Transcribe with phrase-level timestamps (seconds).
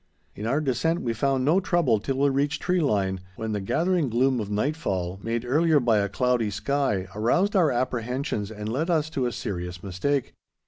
[0.33, 4.09] In our descent we found no trouble till we reached tree line, when the gathering
[4.09, 9.11] gloom of nightfall, made earlier by a cloudy sky, aroused our apprehensions and led us
[9.11, 10.33] to a serious mistake.